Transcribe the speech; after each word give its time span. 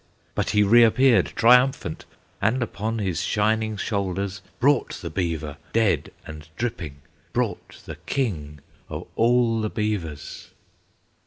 But 0.33 0.49
he 0.49 0.63
reappeared 0.63 1.27
triumphant, 1.35 2.05
And 2.41 2.63
upon 2.63 2.97
his 2.97 3.21
shining 3.21 3.77
shoulders 3.77 4.41
Brought 4.59 4.93
the 4.95 5.11
beaver, 5.11 5.57
dead 5.73 6.09
and 6.25 6.49
dripping, 6.57 7.01
Brought 7.33 7.83
the 7.85 7.97
King 8.07 8.61
of 8.89 9.05
all 9.15 9.61
the 9.61 9.69
Beavers. 9.69 10.49